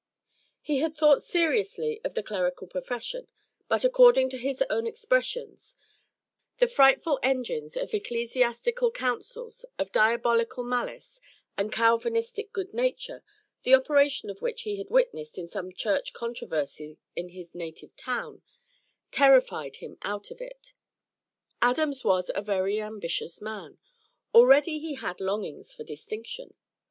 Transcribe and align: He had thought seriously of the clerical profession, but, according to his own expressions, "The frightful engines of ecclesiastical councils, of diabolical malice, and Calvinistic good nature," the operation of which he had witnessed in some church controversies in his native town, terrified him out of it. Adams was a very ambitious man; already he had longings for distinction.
He 0.63 0.79
had 0.79 0.97
thought 0.97 1.21
seriously 1.21 2.01
of 2.03 2.15
the 2.15 2.23
clerical 2.23 2.65
profession, 2.65 3.27
but, 3.67 3.83
according 3.85 4.31
to 4.31 4.39
his 4.39 4.63
own 4.67 4.87
expressions, 4.87 5.77
"The 6.57 6.67
frightful 6.67 7.19
engines 7.21 7.77
of 7.77 7.93
ecclesiastical 7.93 8.89
councils, 8.89 9.63
of 9.77 9.91
diabolical 9.91 10.63
malice, 10.63 11.21
and 11.55 11.71
Calvinistic 11.71 12.51
good 12.51 12.73
nature," 12.73 13.23
the 13.61 13.75
operation 13.75 14.31
of 14.31 14.41
which 14.41 14.63
he 14.63 14.77
had 14.77 14.89
witnessed 14.89 15.37
in 15.37 15.47
some 15.47 15.71
church 15.71 16.13
controversies 16.13 16.97
in 17.15 17.29
his 17.29 17.53
native 17.53 17.95
town, 17.95 18.41
terrified 19.11 19.75
him 19.75 19.99
out 20.01 20.31
of 20.31 20.41
it. 20.41 20.73
Adams 21.61 22.03
was 22.03 22.31
a 22.33 22.41
very 22.41 22.81
ambitious 22.81 23.39
man; 23.39 23.77
already 24.33 24.79
he 24.79 24.95
had 24.95 25.21
longings 25.21 25.71
for 25.71 25.83
distinction. 25.83 26.55